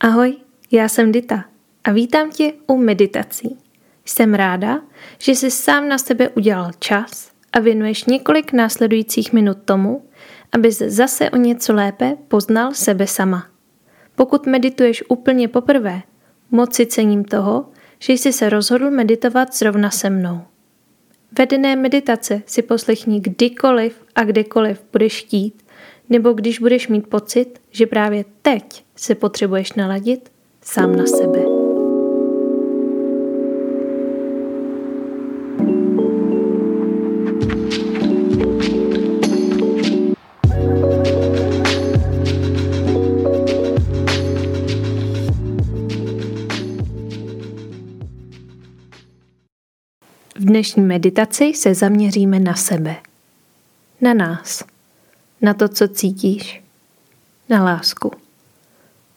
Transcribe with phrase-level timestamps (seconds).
[0.00, 0.36] Ahoj,
[0.70, 1.44] já jsem Dita
[1.84, 3.58] a vítám tě u meditací.
[4.04, 4.80] Jsem ráda,
[5.18, 10.04] že jsi sám na sebe udělal čas a věnuješ několik následujících minut tomu,
[10.52, 13.46] abys zase o něco lépe poznal sebe sama.
[14.14, 16.02] Pokud medituješ úplně poprvé,
[16.50, 17.68] moc si cením toho,
[17.98, 20.40] že jsi se rozhodl meditovat zrovna se mnou.
[21.38, 25.62] Vedené meditace si poslechni kdykoliv a kdekoliv budeš chtít,
[26.08, 30.32] nebo když budeš mít pocit, že právě teď se potřebuješ naladit
[30.62, 31.38] sám na sebe.
[50.34, 52.96] V dnešní meditaci se zaměříme na sebe.
[54.00, 54.77] Na nás.
[55.42, 56.62] Na to, co cítíš.
[57.48, 58.12] Na lásku.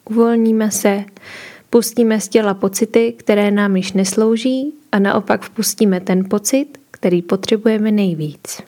[0.10, 1.04] Uvolníme se,
[1.70, 7.92] pustíme z těla pocity, které nám již neslouží a naopak vpustíme ten pocit, který potřebujeme
[7.92, 8.62] nejvíc.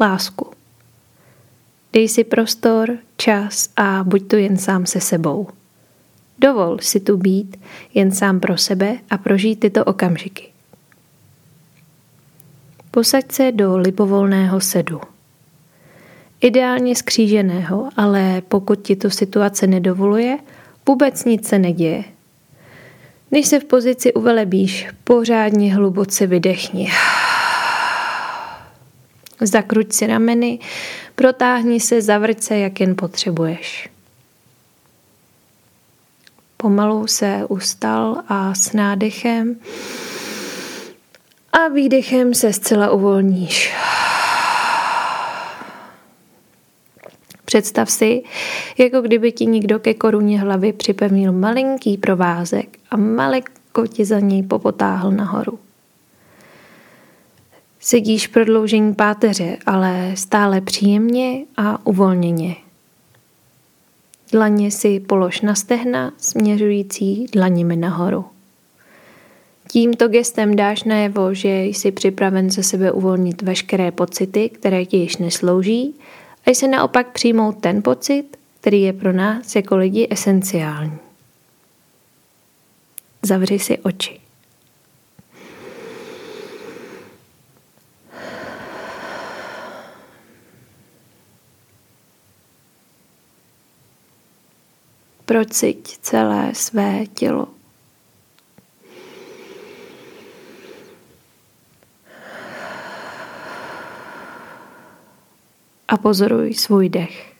[0.00, 0.50] Lásku.
[1.92, 5.48] Dej si prostor, čas a buď tu jen sám se sebou.
[6.38, 7.56] Dovol si tu být
[7.94, 10.48] jen sám pro sebe a prožít tyto okamžiky.
[12.90, 15.00] Posaď se do libovolného sedu.
[16.40, 20.38] Ideálně skříženého, ale pokud ti to situace nedovoluje,
[20.88, 22.04] vůbec nic se neděje.
[23.30, 26.92] Když se v pozici uvelebíš, pořádně hluboce vydechni.
[29.40, 30.58] Zakruť si rameny,
[31.14, 33.88] protáhni se, zavrť se, jak jen potřebuješ.
[36.56, 39.56] Pomalu se ustal a s nádechem
[41.52, 43.74] a výdechem se zcela uvolníš.
[47.46, 48.22] Představ si,
[48.78, 54.42] jako kdyby ti někdo ke koruně hlavy připevnil malinký provázek a malinko ti za něj
[54.42, 55.58] popotáhl nahoru.
[57.80, 62.56] Sedíš v prodloužení páteře, ale stále příjemně a uvolněně.
[64.32, 68.24] Dlaně si polož na stehna, směřující dlaněmi nahoru.
[69.70, 75.16] Tímto gestem dáš najevo, že jsi připraven ze sebe uvolnit veškeré pocity, které ti již
[75.16, 75.94] neslouží,
[76.46, 80.98] a jsi naopak přijmout ten pocit, který je pro nás jako lidi esenciální.
[83.22, 84.20] Zavři si oči.
[95.24, 97.55] Prociť celé své tělo.
[105.88, 107.32] A pozoruj svůj dech.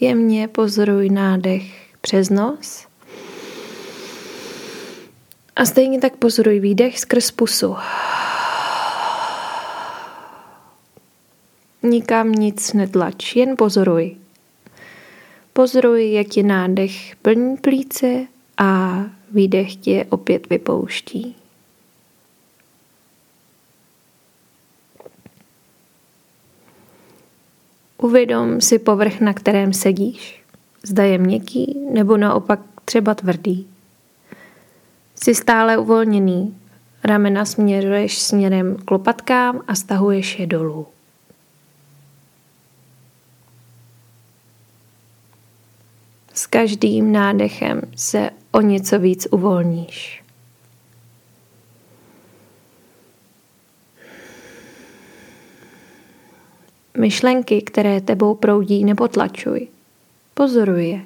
[0.00, 2.86] Jemně pozoruj nádech přes nos
[5.56, 7.76] a stejně tak pozoruj výdech skrz pusu.
[11.82, 14.16] Nikam nic netlač, jen pozoruj.
[15.52, 18.26] Pozoruj, jak je nádech plní plíce
[18.60, 21.36] a výdech tě opět vypouští.
[27.98, 30.42] Uvědom si povrch, na kterém sedíš.
[30.82, 33.68] Zda je měkký nebo naopak třeba tvrdý.
[35.14, 36.56] Jsi stále uvolněný.
[37.04, 40.86] Ramena směřuješ směrem k lopatkám a stahuješ je dolů.
[46.50, 50.22] Každým nádechem se o něco víc uvolníš.
[56.98, 59.68] Myšlenky, které tebou proudí, nepotlačuj.
[60.34, 61.00] Pozoruj je.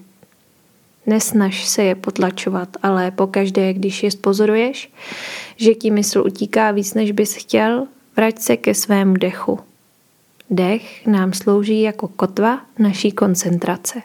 [1.06, 4.92] Nesnaž se je potlačovat, ale pokaždé, když je pozoruješ,
[5.56, 9.58] že ti mysl utíká víc, než bys chtěl, vrať se ke svému dechu.
[10.50, 14.02] Dech nám slouží jako kotva naší koncentrace.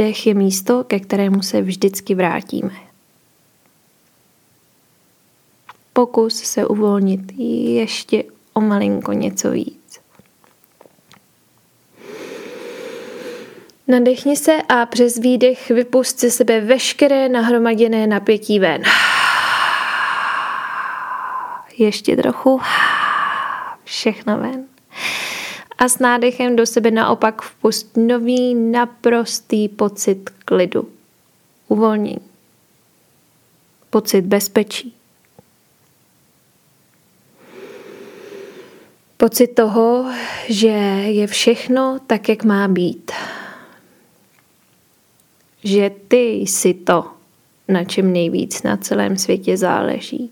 [0.00, 2.72] Dech je místo, ke kterému se vždycky vrátíme.
[5.92, 10.00] Pokus se uvolnit ještě o malinko něco víc.
[13.88, 18.82] Nadechni se a přes výdech vypust ze sebe veškeré nahromaděné napětí ven.
[21.78, 22.60] Ještě trochu.
[23.84, 24.64] Všechno ven
[25.80, 30.88] a s nádechem do sebe naopak vpust nový naprostý pocit klidu,
[31.68, 32.30] uvolnění.
[33.90, 34.94] pocit bezpečí.
[39.16, 40.12] Pocit toho,
[40.48, 40.68] že
[41.06, 43.12] je všechno tak, jak má být.
[45.64, 47.10] Že ty jsi to,
[47.68, 50.30] na čem nejvíc na celém světě záleží.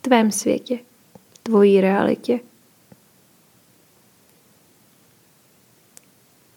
[0.00, 0.78] Tvém světě,
[1.42, 2.40] tvojí realitě.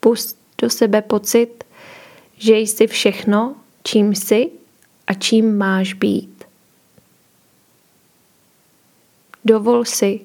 [0.08, 1.64] Pust do sebe pocit,
[2.36, 4.50] že jsi všechno, čím jsi
[5.06, 6.44] a čím máš být.
[9.44, 10.20] Dovol si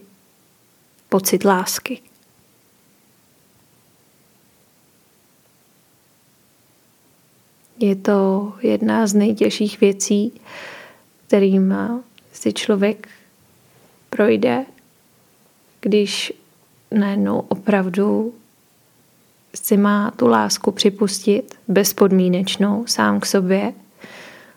[1.10, 2.02] pocit lásky.
[7.80, 10.42] Je to jedna z nejtěžších věcí,
[11.28, 11.76] kterým
[12.34, 13.10] si člověk
[14.10, 14.66] projde,
[15.82, 16.34] když
[16.92, 18.34] najednou opravdu
[19.56, 23.74] si má tu lásku připustit bezpodmínečnou sám k sobě,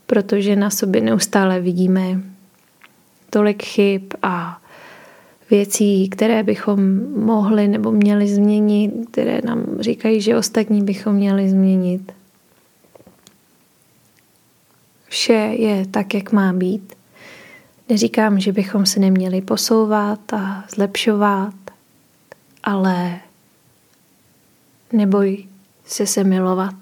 [0.06, 2.22] protože na sobě neustále vidíme
[3.30, 4.62] tolik chyb a
[5.50, 12.12] věcí, které bychom mohli nebo měli změnit, které nám říkají, že ostatní bychom měli změnit.
[15.08, 16.94] Vše je tak, jak má být.
[17.88, 21.54] Neříkám, že bychom se neměli posouvat a zlepšovat,
[22.64, 23.20] ale
[24.96, 25.46] neboj
[25.86, 26.74] se se milovat.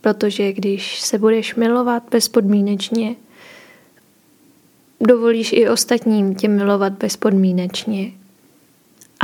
[0.00, 3.16] Protože když se budeš milovat bezpodmínečně,
[5.00, 8.12] dovolíš i ostatním tě milovat bezpodmínečně.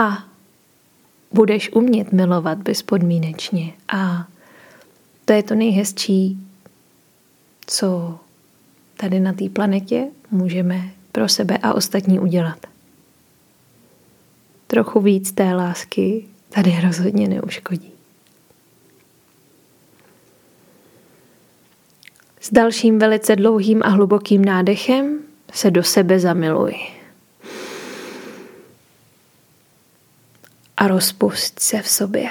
[0.02, 0.24] A
[1.32, 3.72] budeš umět milovat bezpodmínečně.
[3.88, 4.28] A
[5.24, 6.38] to je to nejhezčí,
[7.66, 8.18] co
[8.96, 12.66] tady na té planetě můžeme pro sebe a ostatní udělat.
[14.66, 17.92] Trochu víc té lásky tady rozhodně neuškodí.
[22.40, 25.18] S dalším velice dlouhým a hlubokým nádechem
[25.52, 26.74] se do sebe zamiluj.
[30.76, 32.30] A rozpust se v sobě.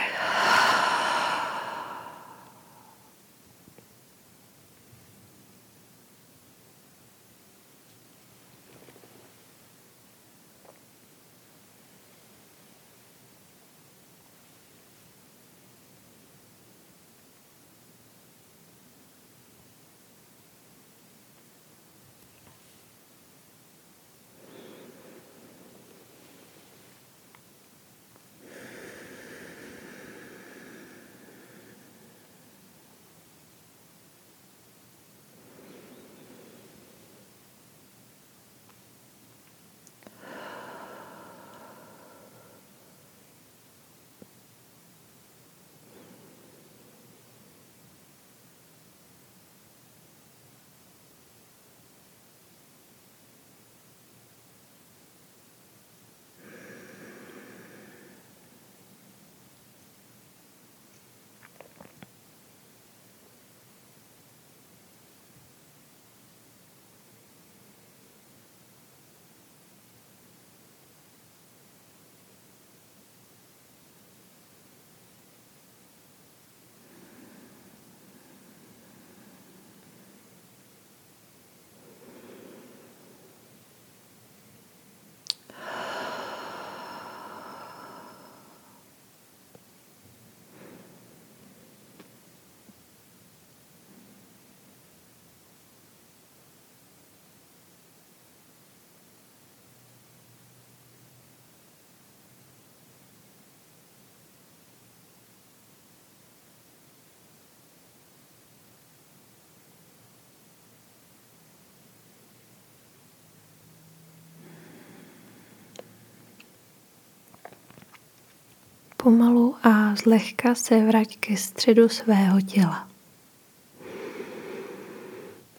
[119.04, 122.88] Pomalu a zlehka se vrať ke středu svého těla.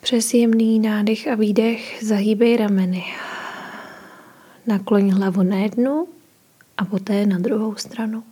[0.00, 3.04] Přes jemný nádech a výdech zahýbej rameny.
[4.66, 6.08] Nakloň hlavu na jednu
[6.76, 8.24] a poté na druhou stranu.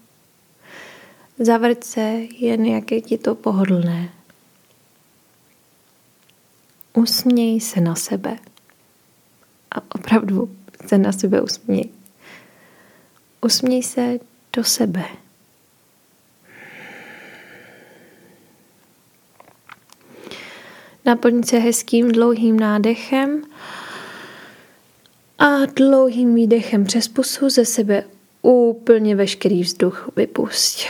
[1.38, 2.00] Zavrť se
[2.38, 4.10] jen, jak je ti to pohodlné.
[6.94, 8.38] Usměj se na sebe.
[9.70, 11.84] A opravdu se na sebe usměj.
[13.40, 15.04] Usměj se do sebe.
[21.04, 23.42] Naplň se hezkým dlouhým nádechem
[25.38, 28.04] a dlouhým výdechem přes pusu ze sebe
[28.42, 30.80] úplně veškerý vzduch vypust.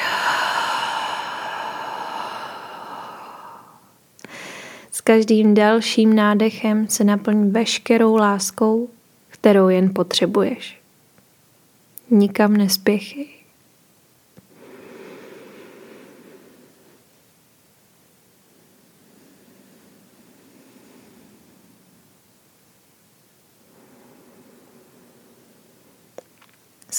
[4.93, 8.89] S každým dalším nádechem se naplň veškerou láskou,
[9.29, 10.81] kterou jen potřebuješ.
[12.11, 13.40] Nikam nespěchy.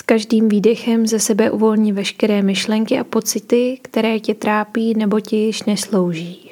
[0.01, 5.35] S každým výdechem ze sebe uvolní veškeré myšlenky a pocity, které tě trápí nebo ti
[5.35, 6.51] již neslouží.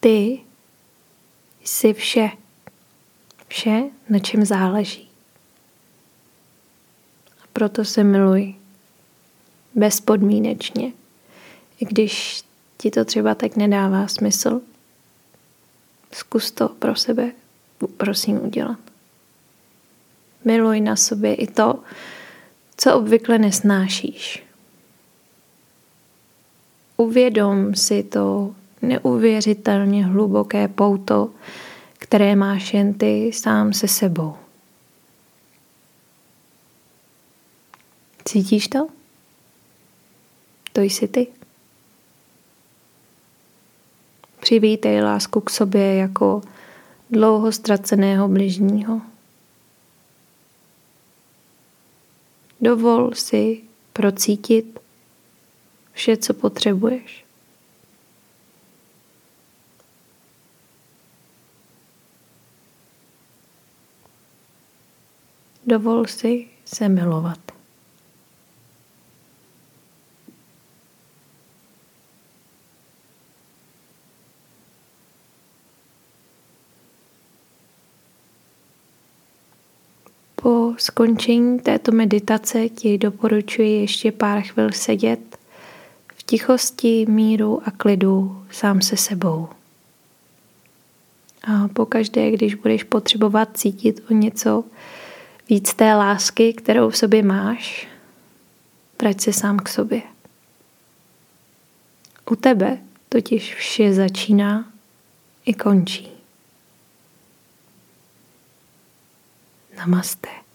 [0.00, 0.40] Ty
[1.64, 2.30] jsi vše.
[3.48, 5.10] Vše, na čem záleží.
[7.42, 8.54] A proto se miluj.
[9.74, 10.92] Bezpodmínečně.
[11.80, 12.42] I když
[12.78, 14.60] ti to třeba tak nedává smysl.
[16.12, 17.32] Zkus to pro sebe
[17.86, 18.78] prosím udělat.
[20.44, 21.78] Miluj na sobě i to,
[22.76, 24.44] co obvykle nesnášíš.
[26.96, 31.30] Uvědom si to neuvěřitelně hluboké pouto,
[31.98, 34.36] které máš jen ty sám se sebou.
[38.24, 38.88] Cítíš to?
[40.72, 41.26] To jsi ty.
[44.40, 46.42] Přivítej lásku k sobě jako
[47.10, 49.00] dlouho ztraceného bližního.
[52.60, 53.62] Dovol si
[53.92, 54.80] procítit
[55.92, 57.24] vše, co potřebuješ.
[65.66, 67.47] Dovol si se milovat.
[80.80, 85.38] Skončení této meditace ti doporučuji ještě pár chvil sedět
[86.16, 89.48] v tichosti, míru a klidu sám se sebou.
[91.42, 94.64] A pokaždé, když budeš potřebovat cítit o něco
[95.48, 97.88] víc té lásky, kterou v sobě máš,
[99.00, 100.02] vrať se sám k sobě.
[102.30, 104.72] U tebe totiž vše začíná
[105.46, 106.08] i končí.
[109.76, 110.47] Namaste.